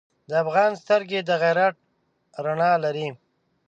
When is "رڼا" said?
2.45-2.71